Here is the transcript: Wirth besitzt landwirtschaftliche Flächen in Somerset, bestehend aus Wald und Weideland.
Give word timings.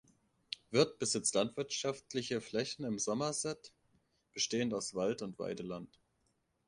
Wirth 0.71 0.97
besitzt 0.97 1.35
landwirtschaftliche 1.35 2.41
Flächen 2.41 2.85
in 2.85 2.97
Somerset, 2.97 3.71
bestehend 4.33 4.73
aus 4.73 4.95
Wald 4.95 5.21
und 5.21 5.37
Weideland. 5.37 5.99